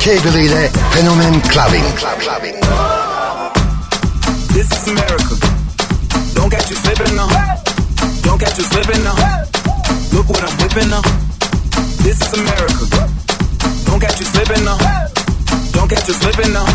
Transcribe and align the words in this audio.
Cable 0.00 0.40
ile 0.44 0.70
Fenomen 0.90 1.40
Clubbing. 1.48 1.84
This 4.54 4.70
is 4.70 4.88
America. 4.88 5.36
Don't 6.34 6.50
catch 6.50 6.70
you 6.70 6.76
slipping 6.76 7.16
now. 7.16 7.28
Don't 8.22 8.38
catch 8.38 8.58
you 8.58 8.64
slipping 8.64 9.02
now. 9.02 9.16
Look 10.12 10.28
what 10.28 10.42
I'm 10.42 10.56
whipping 10.58 10.90
now. 10.90 11.02
This 12.02 12.20
is 12.20 12.32
America. 12.34 12.86
Don't 13.86 14.00
catch 14.00 14.20
you 14.20 14.26
slipping 14.26 14.64
now. 14.64 14.78
Don't 15.72 15.88
catch 15.88 16.08
you 16.08 16.14
slipping 16.14 16.52
now. 16.52 16.66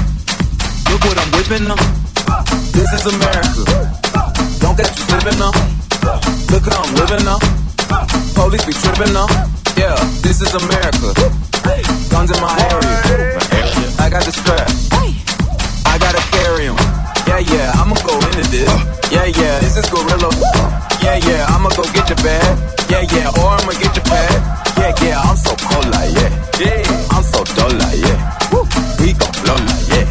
Look 0.90 1.04
what 1.06 1.18
I'm 1.18 1.32
whipping 1.32 1.68
now. 1.68 1.80
This 2.72 2.92
is 2.94 3.06
America. 3.06 3.64
Don't 4.60 4.78
catch 4.78 4.98
you 4.98 5.06
slipping 5.08 5.40
now. 5.40 5.52
Look 6.52 6.66
how 6.68 6.84
I'm 6.84 6.96
living 6.96 7.26
now. 7.26 7.40
Police 8.36 8.66
be 8.66 8.74
tripping 8.74 9.14
now. 9.14 9.28
Yeah, 9.78 9.96
this 10.22 10.42
is 10.42 10.54
America. 10.54 11.51
Guns 12.10 12.32
in 12.32 12.40
my 12.42 12.54
area. 12.72 12.98
I 14.00 14.10
got 14.10 14.24
the 14.26 14.32
strap. 14.32 14.68
I 15.86 15.98
gotta 15.98 16.22
carry 16.32 16.68
'em. 16.68 16.78
Yeah, 17.28 17.40
yeah, 17.40 17.72
I'ma 17.80 17.96
go 18.08 18.16
into 18.16 18.44
this. 18.52 18.70
Yeah, 19.12 19.26
yeah, 19.26 19.60
this 19.60 19.78
is 19.78 19.88
Gorilla. 19.90 20.30
Yeah, 21.02 21.18
yeah, 21.28 21.46
I'ma 21.54 21.70
go 21.70 21.84
get 21.94 22.08
your 22.10 22.18
bag. 22.24 22.58
Yeah, 22.90 23.04
yeah, 23.14 23.40
or 23.40 23.50
I'ma 23.60 23.74
get 23.74 23.96
your 23.96 24.06
pad. 24.06 24.38
Yeah, 24.78 24.94
yeah, 25.04 25.22
I'm 25.22 25.38
so 25.38 25.56
cold 25.56 25.88
like 25.94 26.12
yeah. 26.16 26.32
Yeah, 26.60 27.14
I'm 27.16 27.24
so 27.24 27.44
dull 27.56 27.72
like 27.82 28.00
yeah. 28.00 28.20
We 29.00 29.14
gon' 29.14 29.32
blow 29.44 29.56
like 29.56 29.88
yeah. 29.90 30.11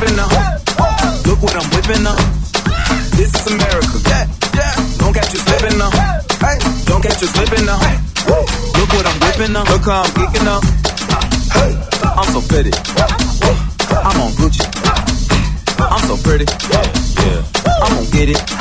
Slipping 0.00 0.16
now. 0.16 0.28
Look 1.26 1.42
what 1.42 1.54
I'm 1.56 1.68
whipping 1.76 2.02
now. 2.02 2.16
This 3.20 3.34
is 3.34 3.46
America. 3.52 4.00
Don't 4.96 5.12
catch 5.12 5.30
you 5.34 5.40
slipping 5.40 5.76
now. 5.76 5.90
Don't 6.86 7.02
catch 7.02 7.20
you 7.20 7.28
slipping 7.28 7.66
now. 7.66 7.76
Look 8.80 8.92
what 8.94 9.06
I'm 9.06 9.20
whipping 9.20 9.52
now. 9.52 9.64
Look 9.64 9.84
how 9.84 10.00
I'm 10.00 10.10
geeking 10.16 10.44
now. 10.46 10.60
I'm 12.16 12.32
so 12.32 12.40
pretty. 12.48 12.72
I'm 13.92 14.20
on 14.22 14.32
Gucci. 14.40 14.64
I'm 15.78 16.00
so 16.08 16.16
pretty. 16.16 16.46
Yeah, 16.72 16.82
yeah. 17.20 17.84
I'm 17.84 17.92
gonna 17.92 18.10
get 18.10 18.28
it. 18.30 18.59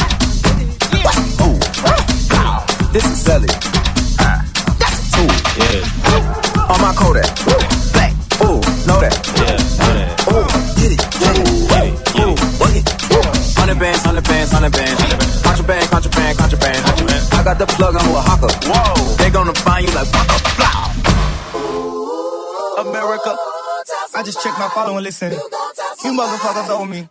just 24.31 24.43
check 24.43 24.53
my 24.59 24.69
follow 24.69 24.95
and 24.95 25.03
listen. 25.03 25.31
You 25.31 26.11
motherfuckers 26.13 26.69
owe 26.69 26.85
me. 26.85 27.09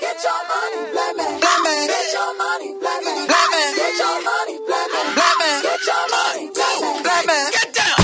Get 0.00 0.22
your 0.22 0.40
money, 0.52 0.92
black 0.92 1.16
man. 1.16 1.40
Black 1.40 1.62
man. 1.64 1.86
Get 1.88 2.12
your 2.12 2.36
money, 2.36 2.74
black 2.78 3.04
man. 3.04 3.26
Black 3.26 3.50
man. 3.50 3.74
Get 3.74 3.98
your 3.98 4.20
money, 4.28 4.58
black 4.66 4.88
man. 4.92 5.14
Black 5.14 5.38
man. 5.40 5.62
Get 5.62 5.80
your 5.86 6.04
money, 6.12 6.50
black 6.52 6.80
man. 6.82 7.02
Black 7.02 7.26
man. 7.26 7.50
Get 7.52 7.72
down. 7.72 7.96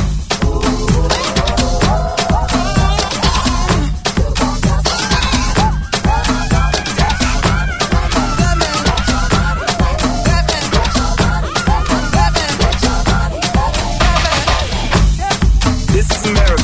This 15.92 16.10
is 16.10 16.26
America. 16.30 16.55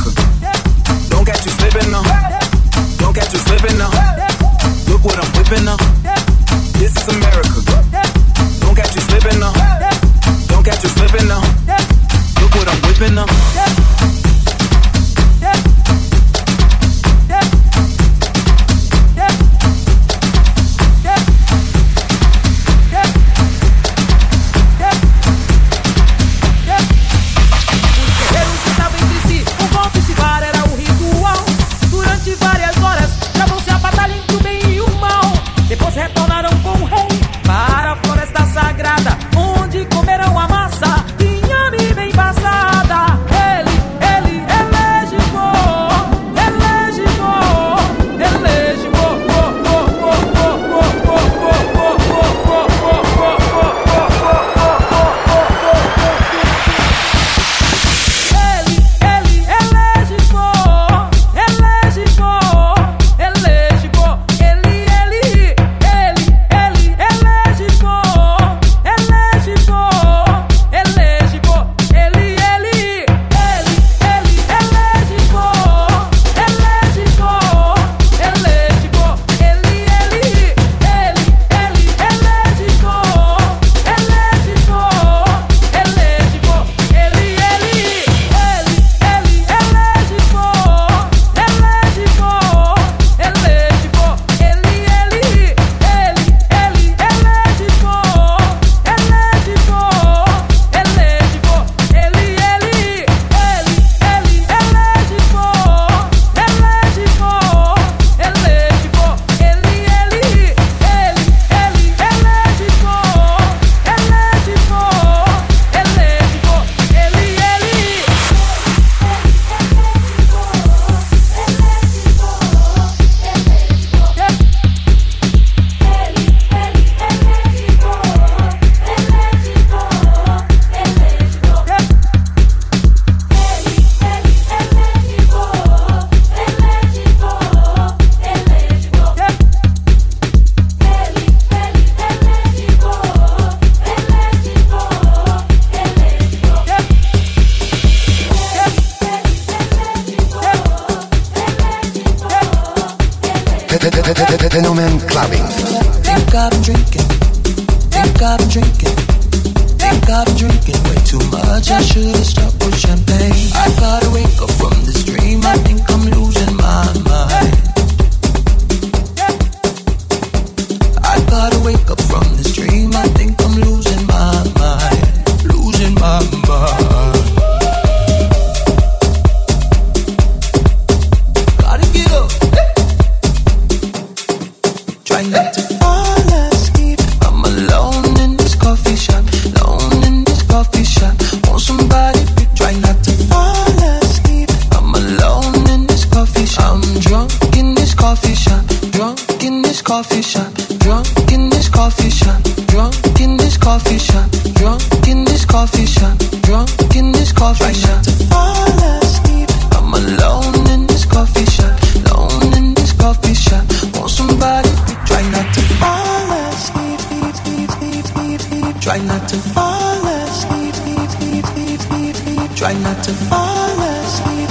Try 222.63 222.75
not 222.75 223.03
to 223.03 223.13
fall 223.13 223.81
asleep. 223.81 224.49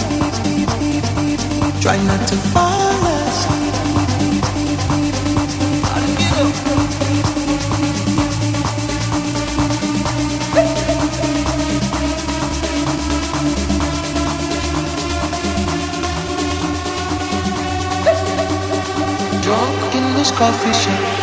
Try 1.80 1.98
not 2.04 2.28
to 2.28 2.36
fall 2.52 3.06
asleep. 3.16 3.74
Drunk 19.42 19.96
in 19.96 20.16
this 20.16 20.32
coffee 20.32 20.74
shop. 20.74 21.21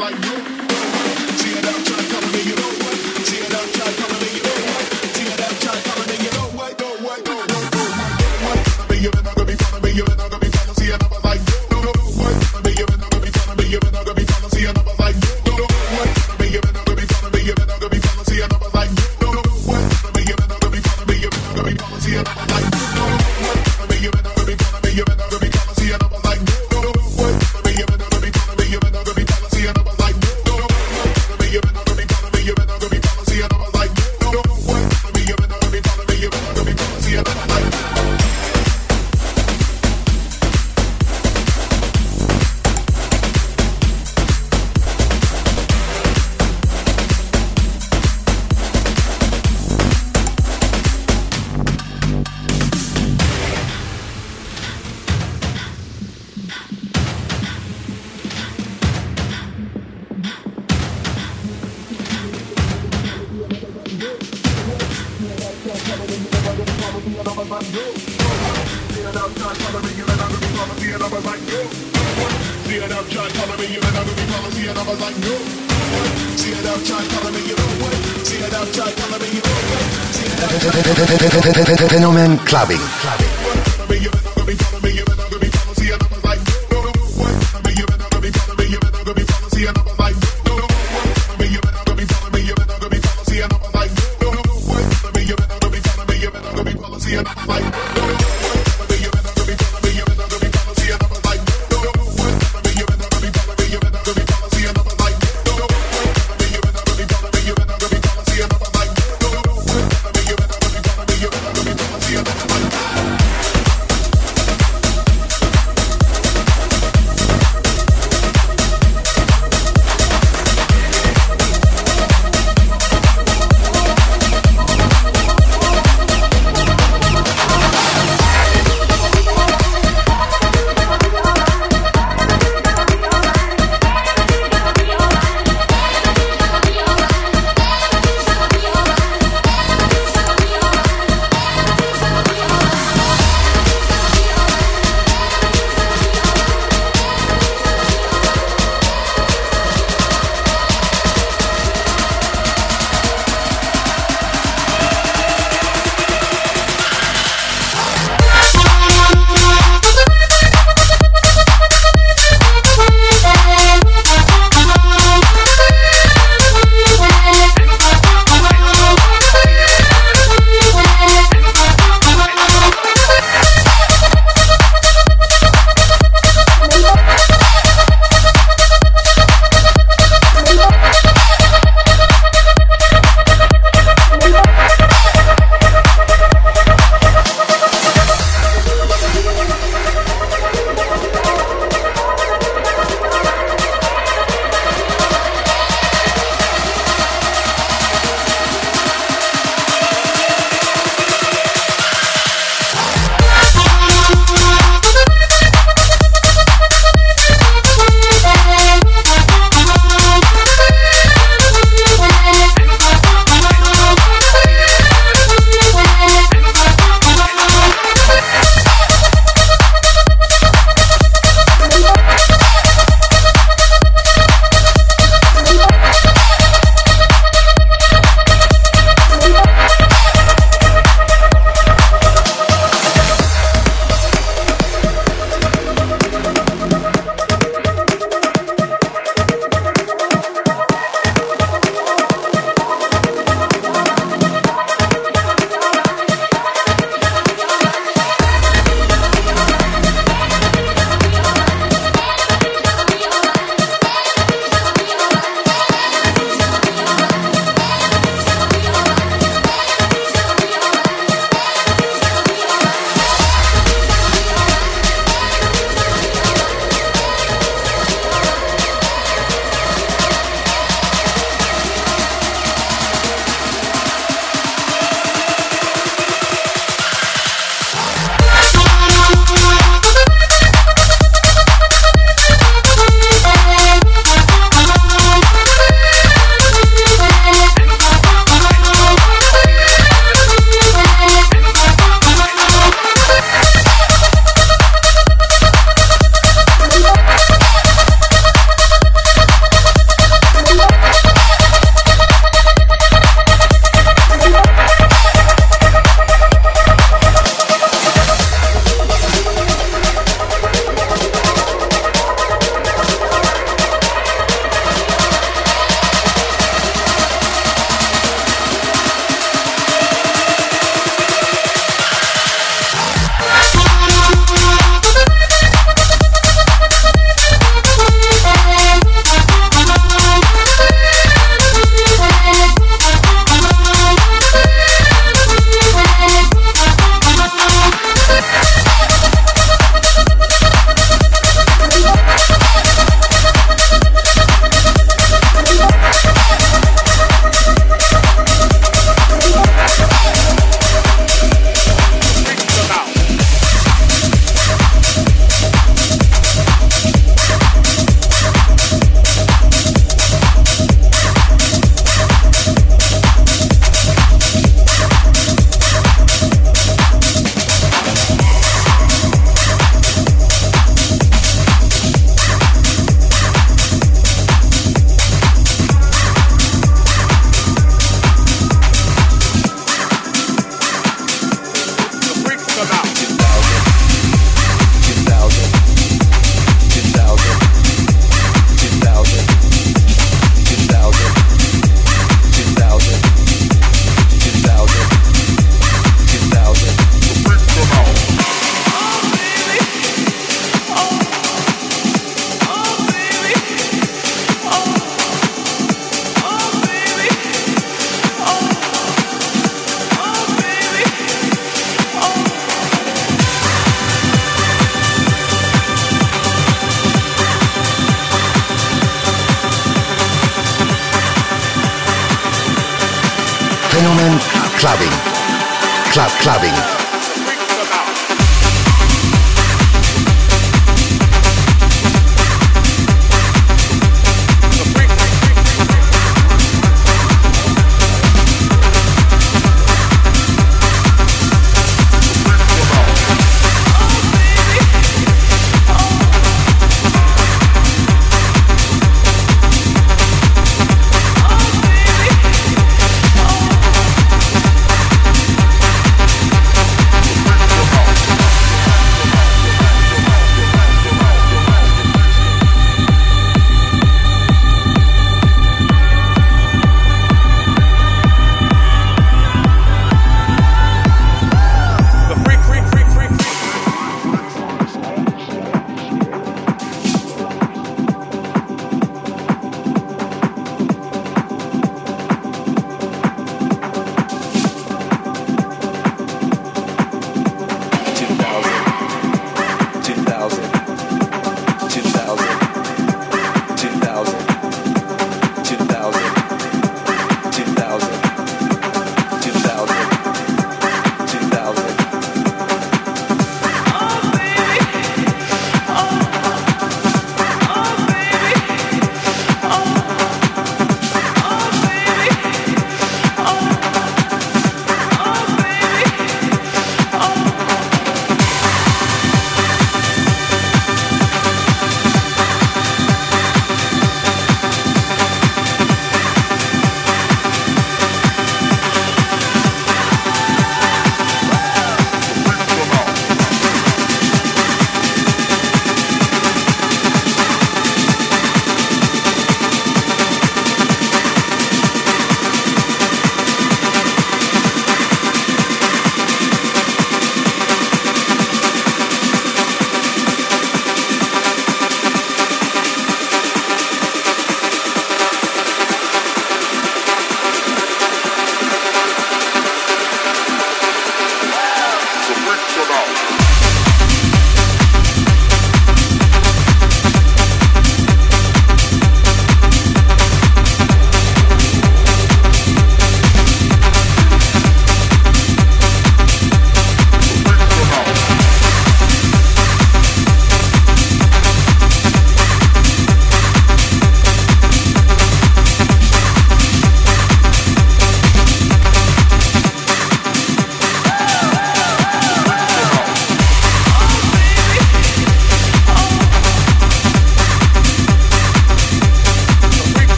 Like 0.00 0.24
you. 0.24 0.69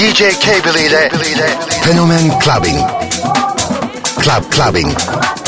DJ 0.00 0.34
Cable 0.38 0.80
ile 0.86 1.10
Fenomen 1.82 2.30
Clubbing. 2.38 2.78
Club 4.22 4.48
Clubbing. 4.50 5.39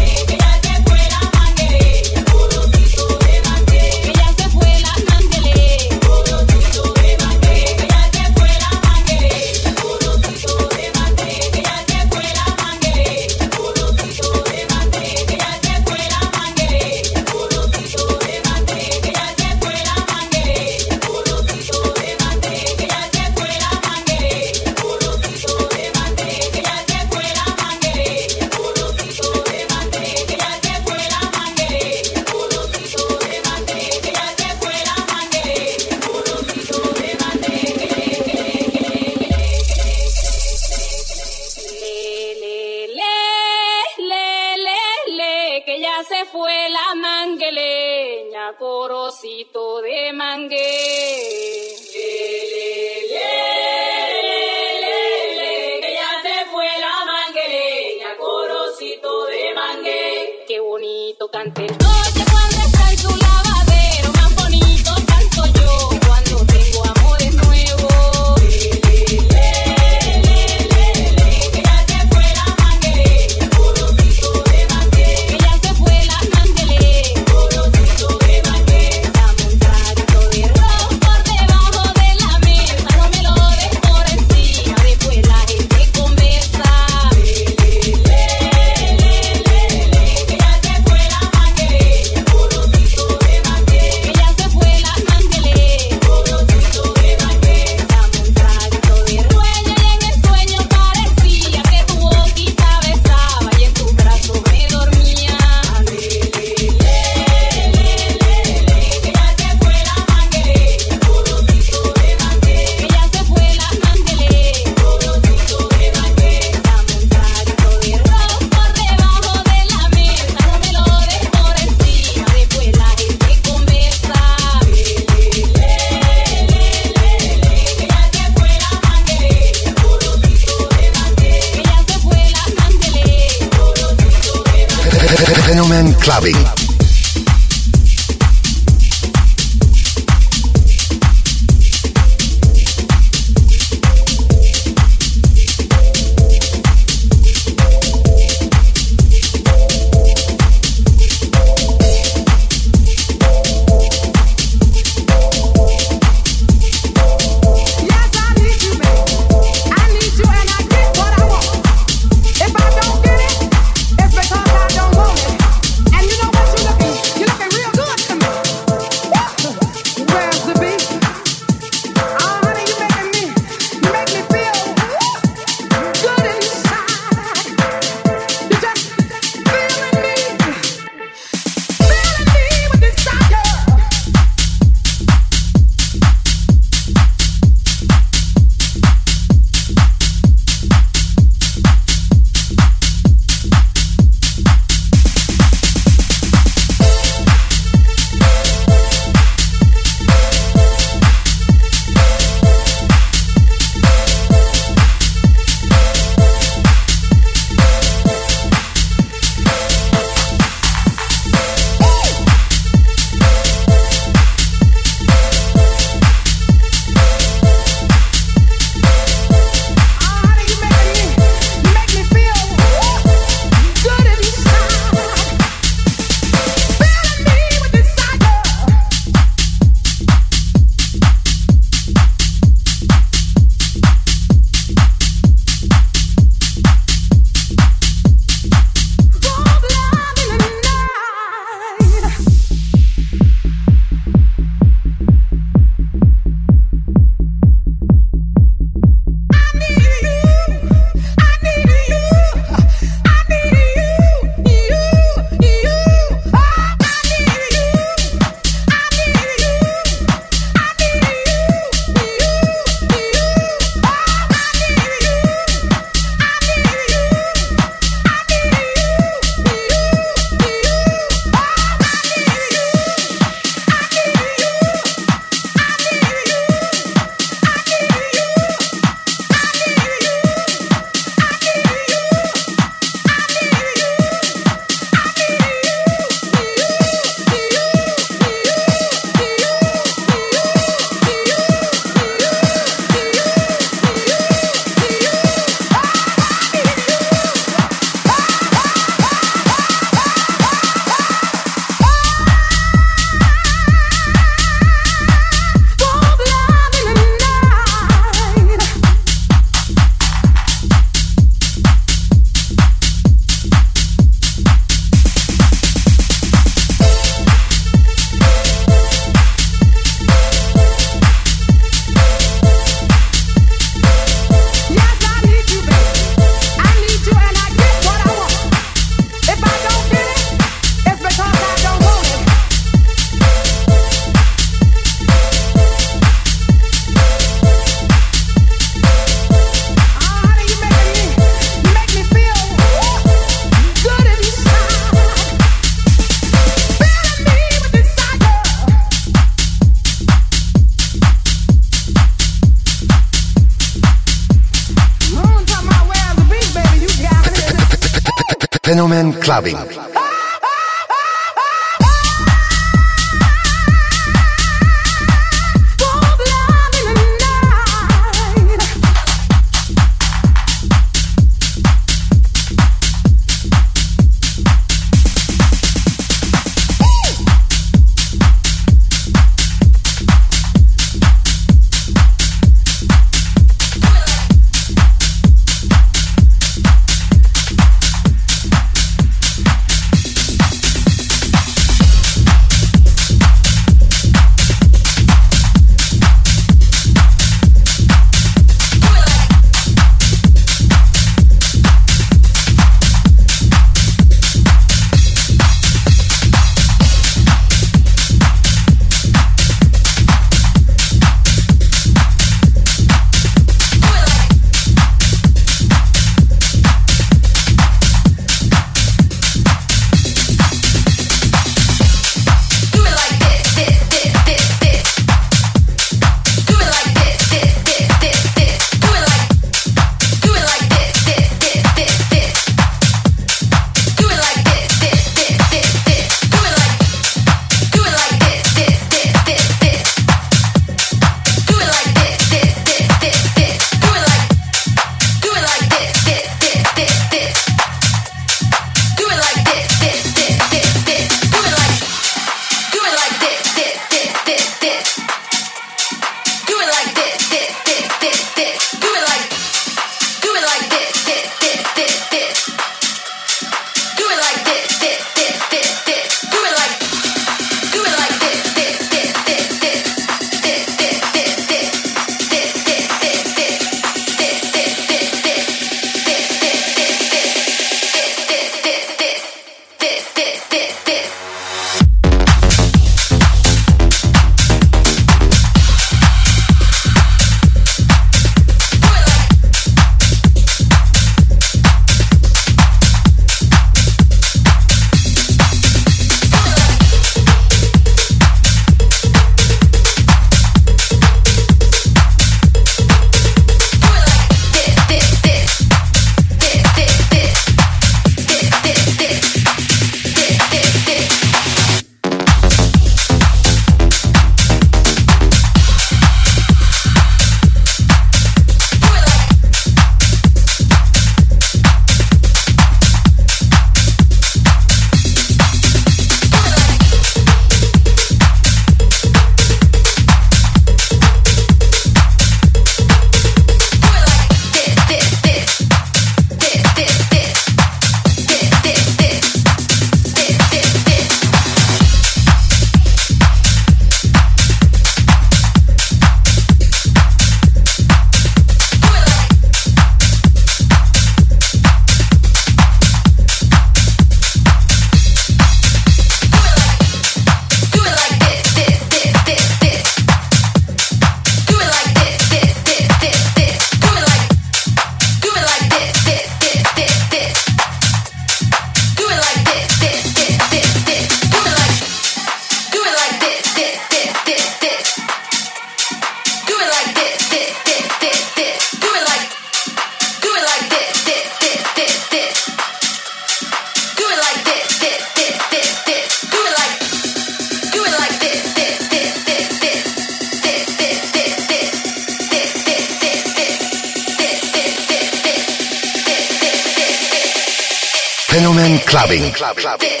Clubbing. 599.41 599.63
Club, 599.81 600.00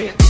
DJ 0.00 0.29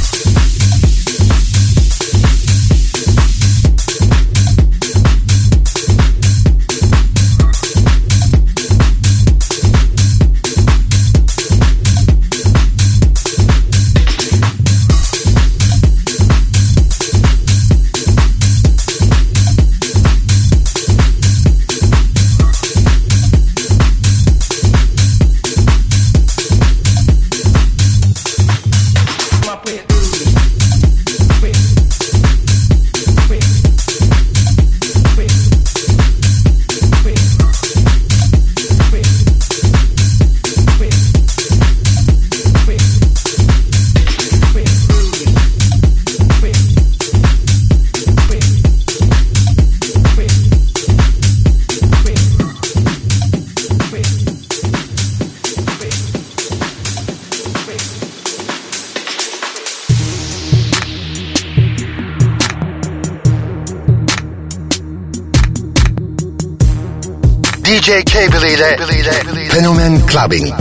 Ile 68.21 69.49
Fenomen 69.49 70.07
Clubbing. 70.07 70.53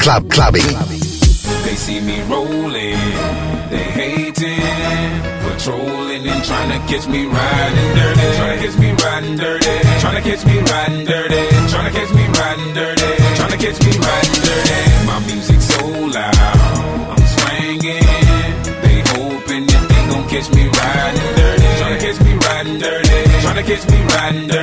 Club 0.00 0.30
Clubbing. 0.30 0.64
They 1.64 1.76
see 1.76 2.00
me 2.00 2.22
rolling, 2.22 2.96
they 3.68 3.84
hating, 3.92 5.20
patrolling 5.44 6.26
and 6.26 6.42
trying 6.42 6.70
to 6.72 6.78
catch 6.88 7.06
me 7.06 7.26
riding 7.26 7.94
dirty, 7.96 8.36
trying 8.38 8.58
to 8.58 8.64
catch 8.64 8.78
me 8.78 8.92
riding 8.92 9.36
dirty, 9.36 9.76
trying 10.00 10.16
to 10.16 10.30
catch 10.30 10.44
me 10.46 10.58
riding 10.58 11.04
dirty, 11.04 11.42
trying 11.68 11.92
to 11.92 11.98
catch 11.98 12.14
me 12.14 12.24
riding 12.40 12.72
dirty, 12.72 13.10
trying 13.36 13.50
to 13.50 13.58
catch 13.58 13.78
me 13.84 13.92
riding 13.92 14.40
dirty. 14.40 14.78
My 15.04 15.18
music 15.28 15.60
so 15.60 15.84
loud, 16.16 16.36
I'm 17.12 17.24
swinging. 17.36 18.08
They 18.80 19.04
hoping 19.12 19.66
that 19.68 19.84
they 19.84 20.02
gon' 20.08 20.24
catch 20.32 20.48
me 20.56 20.64
riding 20.64 21.34
dirty, 21.36 21.68
trying 21.76 21.92
to 21.92 22.00
catch 22.00 22.18
me 22.24 22.32
riding 22.40 22.78
dirty, 22.78 23.18
trying 23.44 23.56
to 23.56 23.64
catch 23.68 23.84
me 23.90 23.98
riding 24.16 24.46
dirty, 24.48 24.61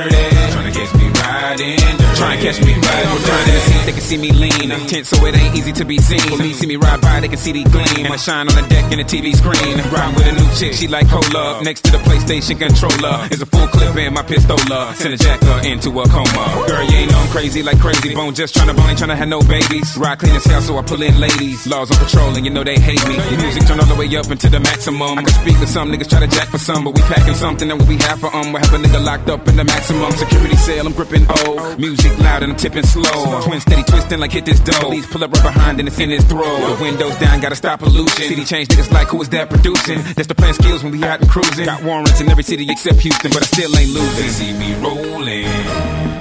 catch 2.52 2.66
me 2.66 2.74
riding 2.74 3.54
the 3.54 3.60
seat, 3.60 3.86
they 3.86 3.92
can 3.92 4.00
see 4.00 4.16
me 4.16 4.32
lean. 4.32 4.70
Tense, 4.88 5.08
so 5.08 5.24
it 5.26 5.36
ain't 5.36 5.54
easy 5.54 5.72
to 5.72 5.84
be 5.84 5.98
seen. 5.98 6.20
Police 6.20 6.58
see 6.58 6.66
me 6.66 6.76
ride 6.76 7.00
by, 7.00 7.20
they 7.20 7.28
can 7.28 7.38
see 7.38 7.52
the 7.52 7.64
gleam. 7.64 8.06
And 8.06 8.14
I 8.14 8.16
shine 8.16 8.48
on 8.48 8.54
the 8.54 8.68
deck 8.68 8.90
in 8.92 8.98
the 8.98 9.04
TV 9.04 9.34
screen. 9.34 9.78
Ride 9.92 10.14
with 10.16 10.26
a 10.26 10.32
new 10.32 10.48
chick, 10.54 10.74
she 10.74 10.88
like 10.88 11.08
cola. 11.08 11.62
Next 11.62 11.84
to 11.84 11.92
the 11.92 11.98
PlayStation 12.20 12.58
controller 12.58 13.26
is 13.30 13.40
a 13.40 13.46
full 13.46 13.66
clip 13.68 13.96
in 13.96 14.12
my 14.12 14.22
pistola. 14.22 14.94
Send 14.94 15.14
a 15.14 15.16
jacker 15.16 15.66
into 15.66 15.88
a 16.00 16.08
coma. 16.08 16.64
Girl, 16.68 16.84
you 16.84 16.96
ain't 16.98 17.14
I'm 17.14 17.28
crazy 17.28 17.62
like 17.62 17.78
Krayzie 17.78 18.14
Bone. 18.14 18.34
Just 18.34 18.54
trying 18.54 18.68
to 18.68 18.74
bone, 18.74 18.90
ain't 18.90 18.98
trying 18.98 19.10
to 19.10 19.16
have 19.16 19.28
no 19.28 19.40
babies. 19.40 19.96
Ride 19.96 20.18
clean 20.18 20.36
as 20.36 20.44
hell, 20.44 20.60
so 20.60 20.76
I 20.76 20.82
pull 20.82 21.02
in 21.02 21.18
ladies. 21.18 21.66
Laws 21.66 21.90
on 21.90 21.96
patrol, 21.96 22.36
and 22.36 22.44
you 22.44 22.52
know 22.52 22.62
they 22.62 22.78
hate 22.78 23.02
me. 23.08 23.16
The 23.16 23.38
music 23.40 23.66
turn 23.66 23.80
all 23.80 23.86
the 23.86 23.94
way 23.94 24.14
up 24.16 24.30
into 24.30 24.48
the 24.50 24.60
maximum. 24.60 25.18
I 25.18 25.22
can 25.22 25.32
speak 25.32 25.58
to 25.60 25.66
some 25.66 25.90
niggas, 25.90 26.10
try 26.10 26.20
to 26.20 26.28
jack 26.28 26.48
for 26.48 26.58
some, 26.58 26.84
but 26.84 26.94
we 26.94 27.00
packing 27.02 27.34
something 27.34 27.68
that 27.68 27.82
we 27.88 27.96
have 27.96 28.20
for 28.20 28.34
um. 28.36 28.52
We 28.52 28.60
have 28.60 28.74
a 28.74 28.78
nigga 28.78 29.02
locked 29.02 29.30
up 29.30 29.48
in 29.48 29.56
the 29.56 29.64
maximum 29.64 30.12
security 30.12 30.56
cell. 30.56 30.86
I'm 30.86 30.92
gripping 30.92 31.24
O. 31.24 31.34
cold. 31.34 31.80
Music 31.80 32.16
loud 32.18 32.42
and 32.42 32.52
I'm 32.52 32.58
tipping 32.58 32.84
slow. 32.84 33.40
Twin 33.42 33.60
steady 33.60 33.82
twisting 33.84 34.20
like 34.20 34.32
hit 34.32 34.44
this 34.44 34.60
dough. 34.60 34.80
Police 34.80 35.06
pull 35.06 35.24
up 35.24 35.32
right 35.32 35.42
behind 35.42 35.78
and 35.80 35.88
it's 35.88 35.98
in 35.98 36.10
his 36.10 36.24
throat. 36.24 36.44
The 36.44 36.82
windows 36.82 37.16
down, 37.16 37.40
gotta 37.40 37.56
stop 37.56 37.80
pollution. 37.80 38.28
City 38.28 38.44
change 38.44 38.68
niggas 38.68 38.92
like 38.92 39.08
who 39.08 39.22
is 39.22 39.30
that 39.30 39.48
producing? 39.48 40.02
That's 40.14 40.28
the 40.28 40.34
plan 40.34 40.54
skills 40.54 40.82
when 40.82 40.92
we 40.92 41.02
out 41.04 41.20
and 41.20 41.30
cruising. 41.30 41.64
Got 41.64 41.82
in 42.18 42.30
every 42.30 42.42
city 42.42 42.66
except 42.68 42.98
Houston, 43.00 43.30
but 43.30 43.42
I 43.42 43.46
still 43.46 43.76
ain't 43.76 43.90
losing. 43.92 44.16
They 44.16 44.28
see 44.28 44.52
me 44.54 44.74
rolling, 44.80 45.44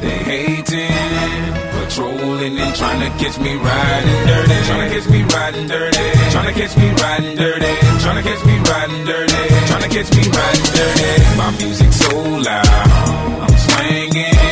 they 0.03 0.17
hating. 0.29 1.39
Patrolling 1.79 2.57
and 2.59 2.75
trying 2.75 2.99
to 2.99 3.09
catch 3.17 3.39
me 3.39 3.55
riding 3.55 4.27
dirty. 4.27 4.57
Trying 4.67 4.89
to 4.89 4.95
catch 4.95 5.09
me 5.09 5.21
riding 5.23 5.67
dirty. 5.67 6.07
Trying 6.31 6.53
to 6.53 6.59
catch 6.59 6.77
me 6.77 6.87
riding 7.01 7.35
dirty. 7.35 7.73
Trying 8.03 8.17
to 8.21 8.29
catch 8.29 8.45
me 8.45 8.55
riding 8.69 9.05
dirty. 9.05 9.41
Trying 9.69 9.83
to 9.83 9.89
catch 9.89 10.09
me 10.13 10.23
riding 10.29 10.69
dirty. 10.77 11.37
My 11.37 11.49
music 11.57 11.91
so 11.93 12.13
loud, 12.45 12.67
I'm 13.41 13.57
swinging. 13.57 14.48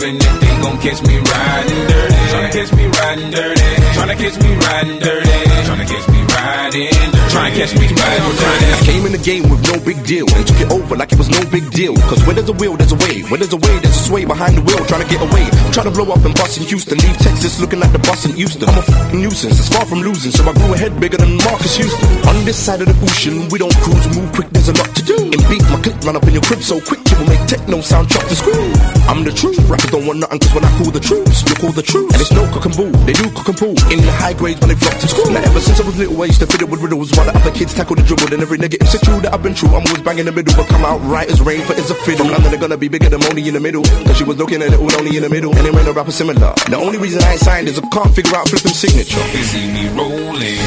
Hoping 0.00 0.16
that 0.16 0.40
they 0.40 0.54
gon' 0.64 0.80
catch 0.80 1.00
me 1.04 1.20
riding 1.20 1.84
dirty. 1.84 2.20
Trying 2.32 2.48
to 2.48 2.52
catch 2.56 2.72
me 2.72 2.84
riding 2.88 3.30
dirty. 3.36 3.68
Trying 3.92 4.08
to 4.08 4.16
catch 4.16 4.36
me 4.40 4.50
riding 4.56 4.96
dirty. 4.96 5.36
Trying 5.68 5.80
to 5.84 5.88
catch 5.92 6.06
me 6.08 6.20
riding. 6.24 6.88
Trying 7.28 7.52
catch 7.52 7.72
me 7.76 7.86
riding 8.00 8.36
dirty. 8.40 8.68
I 8.72 8.78
came 8.88 9.04
in 9.04 9.12
the 9.12 9.20
game 9.20 9.44
with 9.52 9.60
no 9.68 9.76
big 9.84 10.00
deal 10.08 10.24
and 10.24 10.40
took 10.48 10.56
it 10.56 10.72
over 10.72 10.96
like 10.96 11.12
it 11.12 11.20
was 11.20 11.28
no 11.28 11.44
big 11.52 11.68
deal. 11.76 11.92
Cause 12.08 12.24
where 12.24 12.32
there's 12.32 12.48
a 12.48 12.56
will, 12.56 12.80
there's 12.80 12.96
a 12.96 13.00
way. 13.04 13.20
Where 13.28 13.36
there's 13.36 13.52
a 13.52 13.60
way, 13.60 13.76
there's 13.84 13.92
a 13.92 14.04
sway 14.08 14.24
behind 14.24 14.56
the 14.56 14.64
wheel. 14.64 14.80
Trying 14.88 15.04
to 15.04 15.10
get 15.12 15.20
away. 15.20 15.44
Trying 15.76 15.92
to 15.92 15.92
blow 15.92 16.08
up 16.08 16.24
and 16.24 16.32
bust 16.32 16.56
in 16.56 16.64
Houston. 16.64 16.96
Leave 16.96 17.18
Texas 17.20 17.60
looking 17.60 17.84
like 17.84 17.92
the 17.92 18.00
bus 18.00 18.24
in 18.24 18.32
Houston. 18.40 18.72
I'm 18.72 18.80
a 18.80 18.84
fucking 18.88 19.20
nuisance. 19.20 19.60
It's 19.60 19.68
far 19.68 19.84
from 19.84 20.00
losing. 20.00 20.32
So 20.32 20.48
I 20.48 20.56
grew 20.56 20.72
a 20.72 20.80
head 20.80 20.96
bigger 20.96 21.20
than 21.20 21.36
Marcus 21.44 21.76
Houston. 21.76 22.08
On 22.24 22.40
this 22.48 22.56
side 22.56 22.80
of 22.80 22.88
the 22.88 22.96
ocean, 23.04 23.52
we 23.52 23.60
don't 23.60 23.76
cruise, 23.84 24.08
move 24.16 24.32
quick. 24.32 24.48
There's 24.48 24.72
a 24.72 24.76
lot 24.80 24.96
to 24.96 25.04
do. 25.04 25.28
And 25.28 25.44
beat 25.52 25.60
my 25.68 25.76
clip, 25.84 26.00
run 26.08 26.16
up 26.16 26.24
in 26.24 26.32
your 26.32 26.46
crib 26.48 26.64
so 26.64 26.80
quick. 26.80 27.04
You 27.12 27.20
will 27.20 27.28
make 27.28 27.44
techno 27.44 27.84
sound 27.84 28.08
chop 28.08 28.24
the 28.32 28.36
screw. 28.40 28.72
I'm 29.04 29.28
the 29.28 29.32
truth. 29.36 29.60
Don't 29.90 30.06
want 30.06 30.20
nothing 30.20 30.38
cause 30.38 30.54
when 30.54 30.64
I 30.64 30.70
call 30.78 30.90
the 30.90 31.00
troops, 31.00 31.42
you 31.42 31.54
call 31.56 31.72
the 31.72 31.82
truth. 31.82 32.12
And 32.14 32.20
it's 32.22 32.30
no 32.30 32.46
cook 32.54 32.64
and. 32.64 32.74
They 33.06 33.12
do 33.12 33.26
cook 33.34 33.48
and 33.48 33.58
pull. 33.58 33.74
In 33.90 33.98
the 33.98 34.14
high 34.14 34.32
grades 34.32 34.60
when 34.60 34.70
they 34.70 34.78
flock 34.78 34.94
to 35.02 35.08
school. 35.08 35.26
Now 35.34 35.42
ever 35.42 35.58
since 35.58 35.80
I 35.80 35.84
was 35.84 35.98
little, 35.98 36.14
I 36.22 36.26
used 36.26 36.38
to 36.38 36.46
fit 36.46 36.62
it 36.62 36.70
with 36.70 36.80
riddles 36.80 37.10
while 37.12 37.26
the 37.26 37.34
other 37.34 37.50
kids 37.50 37.74
tackle 37.74 37.96
the 37.96 38.02
dribble. 38.02 38.32
And 38.32 38.40
every 38.40 38.56
negative 38.56 38.86
situation 38.86 39.22
that 39.22 39.34
I've 39.34 39.42
been 39.42 39.54
through, 39.54 39.74
I'm 39.74 39.82
always 39.82 40.00
banging 40.00 40.26
the 40.26 40.32
middle. 40.32 40.54
But 40.54 40.68
come 40.68 40.84
out 40.84 41.02
right 41.10 41.28
as 41.28 41.42
rain 41.42 41.62
for 41.66 41.74
is 41.74 41.90
a 41.90 41.94
fiddle. 42.06 42.24
From 42.24 42.32
London, 42.32 42.50
they're 42.52 42.60
gonna 42.60 42.78
be 42.78 42.86
bigger 42.86 43.10
than 43.10 43.20
Moni 43.20 43.42
in 43.48 43.54
the 43.54 43.60
middle. 43.60 43.82
Cause 43.82 44.16
she 44.16 44.24
was 44.24 44.38
looking 44.38 44.62
at 44.62 44.72
it 44.72 44.78
all 44.78 44.94
only 44.94 45.16
in 45.16 45.22
the 45.22 45.28
middle. 45.28 45.50
And 45.50 45.66
there 45.66 45.74
ain't 45.74 45.86
no 45.86 45.92
rapper 45.92 46.12
similar. 46.12 46.54
The 46.70 46.78
only 46.78 46.98
reason 46.98 47.22
I 47.22 47.32
ain't 47.32 47.40
signed 47.40 47.66
is 47.66 47.78
I 47.78 47.82
can't 47.90 48.14
figure 48.14 48.36
out 48.36 48.48
flipping 48.48 48.72
signature. 48.72 49.18
They 49.34 49.42
see 49.42 49.66
me 49.74 49.90
rolling, 49.98 50.62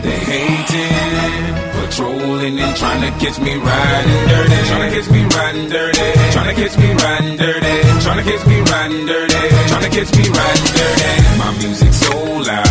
they 0.00 0.16
hating, 0.32 1.66
patrolling 1.76 2.58
and 2.58 2.76
trying 2.76 3.02
to 3.04 3.10
catch 3.20 3.38
me 3.38 3.54
riding 3.56 4.28
dirty, 4.32 4.58
trying 4.68 4.90
to 4.90 4.96
catch 4.96 5.10
me 5.10 5.22
riding 5.36 5.68
dirty, 5.68 6.08
trying 6.32 6.54
to 6.54 6.62
catch 6.62 6.78
me 6.78 6.88
riding 6.92 7.36
dirty, 7.36 7.85
trying 8.06 8.24
to 8.24 8.30
catch 8.30 8.46
me 8.46 8.60
riding 8.60 9.04
dirty, 9.04 9.34
trying 9.66 9.82
to 9.82 9.90
catch 9.90 10.10
me 10.16 10.24
riding 10.30 10.70
dirty. 10.78 11.38
My 11.42 11.50
music 11.58 11.92
so 11.92 12.14
loud, 12.38 12.68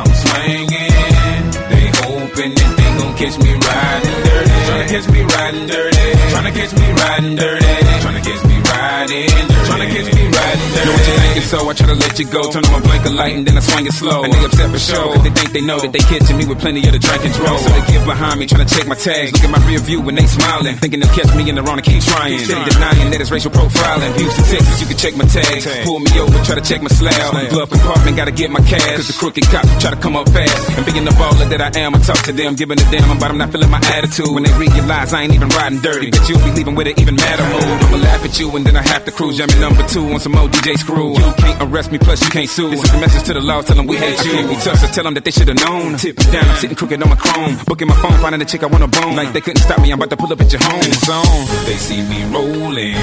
I'm 0.00 0.12
swinging. 0.22 1.42
They 1.66 1.86
hoping 1.98 2.54
that 2.54 2.70
they 2.78 2.90
gon' 2.94 3.14
catch 3.18 3.36
me 3.42 3.52
riding 3.58 4.18
dirty, 4.22 4.54
trying 4.66 4.86
to 4.86 4.94
catch 4.94 5.08
me 5.10 5.20
riding 5.34 5.66
dirty, 5.66 6.06
trying 6.30 6.46
to 6.46 6.52
catch 6.54 6.72
me 6.78 6.88
riding 6.92 7.34
dirty, 7.34 7.74
trying 8.02 8.14
to 8.14 8.30
catch 8.30 8.42
me 8.46 8.56
riding 8.70 9.26
dirty, 9.26 9.66
trying 9.66 9.82
to 9.82 9.88
catch 9.94 10.14
me 10.14 10.24
riding 10.30 10.70
dirty. 10.78 11.21
Know 11.42 11.42
what 11.42 11.42
you 11.42 11.42
thinking, 11.42 11.48
so 11.48 11.68
I 11.68 11.72
try 11.74 11.86
to 11.88 11.98
let 11.98 12.18
you 12.18 12.26
go. 12.26 12.50
Turn 12.50 12.64
on 12.64 12.72
my 12.72 12.80
blinker 12.80 13.10
light 13.10 13.34
and 13.36 13.46
then 13.46 13.56
I 13.56 13.60
swing 13.60 13.86
it 13.86 13.92
slow. 13.92 14.24
And 14.24 14.32
they 14.32 14.44
upset 14.44 14.70
for 14.70 14.78
sure, 14.78 15.12
cause 15.14 15.22
they 15.22 15.30
think 15.30 15.52
they 15.52 15.60
know 15.60 15.78
that 15.80 15.92
they 15.92 15.98
catching 15.98 16.36
me 16.36 16.44
with 16.46 16.60
plenty 16.60 16.80
of 16.86 16.92
the 16.92 16.98
drink 16.98 17.24
and 17.24 17.34
draw. 17.34 17.56
So 17.56 17.68
they 17.70 17.84
get 17.92 18.04
behind 18.06 18.40
me, 18.40 18.46
trying 18.46 18.66
to 18.66 18.70
check 18.74 18.86
my 18.86 18.94
tags. 18.94 19.32
Look 19.32 19.44
at 19.44 19.50
my 19.50 19.62
rear 19.66 19.78
view 19.80 20.00
when 20.00 20.14
they 20.14 20.26
smiling, 20.26 20.76
thinking 20.76 21.00
they'll 21.00 21.14
catch 21.14 21.30
me 21.34 21.48
in 21.48 21.56
the 21.56 21.62
wrong 21.62 21.78
and 21.78 21.86
keep 21.86 22.02
trying. 22.02 22.38
Steady 22.38 22.70
denying 22.70 23.10
that 23.10 23.20
it's 23.20 23.30
racial 23.30 23.50
profiling. 23.50 24.12
Houston, 24.16 24.44
Texas, 24.44 24.80
you 24.80 24.86
can 24.86 24.98
check 24.98 25.14
my 25.16 25.26
tags. 25.26 25.66
Pull 25.84 26.00
me 26.00 26.12
over, 26.20 26.36
try 26.44 26.54
to 26.54 26.64
check 26.64 26.82
my 26.82 26.92
slab. 26.92 27.50
Glove 27.50 27.70
compartment, 27.70 28.16
gotta 28.16 28.32
get 28.32 28.50
my 28.50 28.60
cash. 28.62 28.96
Cause 28.96 29.08
the 29.08 29.16
crooked 29.18 29.44
cops 29.48 29.68
try 29.80 29.90
to 29.90 30.00
come 30.00 30.16
up 30.16 30.28
fast. 30.30 30.54
And 30.76 30.84
being 30.86 31.04
the 31.04 31.14
baller 31.16 31.48
that 31.48 31.60
I 31.60 31.70
am, 31.80 31.94
I 31.94 31.98
talk 32.00 32.20
to 32.28 32.32
them, 32.32 32.54
giving 32.54 32.78
a 32.78 32.86
damn 32.90 33.10
about 33.10 33.30
I'm 33.30 33.38
not 33.38 33.50
feeling 33.52 33.70
my 33.70 33.80
attitude. 33.92 34.30
When 34.32 34.44
they 34.44 34.52
realize 34.56 35.12
I 35.12 35.22
ain't 35.22 35.34
even 35.34 35.48
riding 35.50 35.80
dirty, 35.80 36.10
but 36.10 36.28
you'll 36.28 36.44
be 36.44 36.52
leaving 36.52 36.74
with 36.74 36.86
an 36.86 36.98
even 37.00 37.16
madder 37.16 37.44
mood. 37.48 37.76
I'ma 37.82 37.96
laugh 37.98 38.24
at 38.24 38.38
you 38.38 38.48
and 38.56 38.64
then 38.64 38.76
I 38.76 38.82
have 38.82 39.04
to 39.04 39.12
cruise. 39.12 39.36
Jamming 39.38 39.60
number 39.60 39.86
two 39.88 40.12
on 40.12 40.20
some 40.20 40.34
old 40.36 40.50
DJ 40.52 40.76
screw. 40.76 41.12
You 41.18 41.31
can't 41.32 41.62
arrest 41.62 41.92
me, 41.92 41.98
plus 41.98 42.22
you 42.22 42.30
can't 42.30 42.48
sue. 42.48 42.70
This 42.70 42.84
is 42.84 42.92
the 42.92 42.98
message 42.98 43.24
to 43.24 43.34
the 43.34 43.40
law, 43.40 43.62
tell 43.62 43.76
them 43.76 43.86
we 43.86 43.96
hate 43.96 44.24
you. 44.24 44.46
We 44.48 44.56
tough, 44.56 44.78
so 44.78 44.86
tell 44.88 45.04
them 45.04 45.14
that 45.14 45.24
they 45.24 45.30
should've 45.30 45.56
known. 45.56 45.96
Tip 45.96 46.16
down, 46.16 46.44
I'm 46.44 46.56
sitting 46.56 46.76
crooked 46.76 47.02
on 47.02 47.08
my 47.08 47.16
chrome. 47.16 47.56
Booking 47.66 47.88
my 47.88 47.96
phone, 47.96 48.18
finding 48.20 48.42
a 48.42 48.44
chick 48.44 48.62
I 48.62 48.66
wanna 48.66 48.88
bone. 48.88 49.16
Like 49.16 49.32
they 49.32 49.40
couldn't 49.40 49.62
stop 49.62 49.80
me, 49.80 49.90
I'm 49.92 49.98
about 49.98 50.10
to 50.10 50.16
pull 50.16 50.32
up 50.32 50.40
at 50.40 50.52
your 50.52 50.62
home. 50.62 50.82
Zone. 50.82 51.46
They 51.66 51.76
see 51.76 52.02
me 52.02 52.24
rolling, 52.32 52.98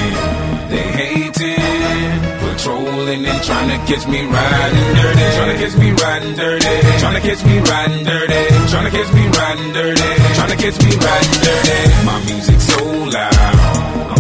they 0.70 0.86
hating, 1.00 2.20
patrolling 2.40 3.26
and 3.26 3.44
trying 3.44 3.70
to 3.70 3.78
catch 3.88 4.08
me 4.08 4.26
riding 4.26 4.94
dirty. 4.96 5.26
Trying 5.36 5.52
to 5.54 5.58
catch 5.64 5.76
me 5.78 5.92
riding 5.92 6.36
dirty. 6.36 7.00
Trying 7.00 7.16
to 7.16 7.22
catch 7.22 7.44
me 7.46 7.58
riding 7.60 8.04
dirty. 8.04 8.42
Trying 8.70 8.86
to 8.86 8.92
catch 8.92 9.12
me 9.14 9.24
riding 9.28 9.72
dirty. 9.74 10.10
Trying 10.36 10.52
to 10.52 10.58
catch 10.58 10.78
me 10.84 10.92
riding 10.98 11.40
dirty. 11.42 12.06
My 12.06 12.18
music 12.26 12.60
so 12.60 12.84
loud, 12.84 13.36
I'm 14.14 14.19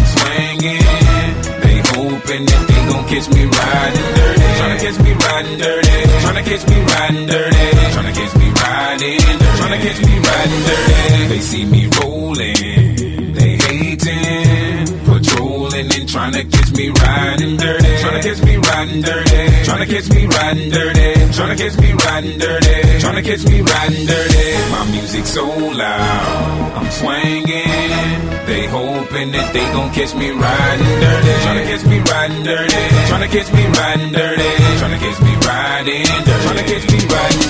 catch 3.10 3.28
me 3.34 3.43
riding 3.45 4.10
dirty. 4.14 4.47
Trying 4.60 4.78
to 4.78 4.86
catch 4.86 4.99
me 5.03 5.12
riding 5.14 5.57
dirty. 5.57 5.97
Trying 6.22 6.43
to 6.43 6.49
catch 6.49 6.68
me 6.70 6.78
riding 6.93 7.26
dirty. 7.26 7.57
Trying 7.93 8.14
to 8.14 8.20
catch 8.20 8.36
me 8.38 8.47
riding. 8.62 9.20
Trying 9.57 9.74
to 9.74 9.88
catch 9.88 9.99
me 10.05 10.16
riding 10.20 10.64
dirty. 10.70 11.28
They 11.28 11.39
see 11.41 11.66
me 11.66 11.89
rolling, 11.99 12.55
patrolling 15.80 16.00
and 16.00 16.10
trying 16.10 16.34
to 16.34 16.44
catch 16.44 16.72
me 16.74 16.90
riding 16.90 17.58
dirty. 17.58 17.98
Trying 18.02 18.22
to 18.22 18.30
catch 18.30 18.44
me 18.44 18.58
riding 18.58 19.02
dirty. 19.02 19.64
Trying 19.66 19.88
to 19.88 19.94
catch 19.94 20.10
me 20.10 20.26
riding 20.26 20.72
dirty. 20.72 21.34
Trying 21.34 21.56
to 21.56 21.64
catch 21.64 21.78
me 21.80 21.92
riding 21.94 22.40
dirty. 22.40 23.00
Trying 23.00 23.16
to 23.16 23.22
catch 23.22 23.46
me 23.46 23.62
riding 23.62 24.06
dirty. 24.06 24.72
My 24.72 24.86
music 24.92 25.26
so 25.26 25.46
loud, 25.46 26.74
I'm 26.76 26.90
swinging. 26.92 28.20
They 28.46 28.66
hoping 28.68 29.32
that 29.32 29.54
they 29.54 29.66
gon' 29.74 29.92
catch 29.94 30.16
me 30.16 30.32
riding 30.32 31.00
dirty. 31.00 31.34
Trying 31.44 31.60
to 31.60 31.66
catch 31.70 31.86
me 31.86 32.00
riding 32.00 32.44
dirty. 32.44 32.84
Trying 33.08 33.22
to 33.22 33.38
catch 33.38 33.54
me 33.54 33.66
riding 33.68 34.12
dirty. 34.12 34.50
Trying 34.80 34.92
to 34.92 35.06
catch 35.06 35.22
me 35.22 35.34
riding 35.48 36.06
dirty. 36.06 36.44
Trying 36.44 36.58
to 36.58 36.64
catch 36.64 36.86
me 36.92 37.00
riding 37.14 37.49